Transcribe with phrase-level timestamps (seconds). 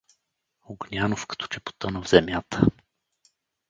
[0.63, 2.61] Огнянов като че потъна в земята!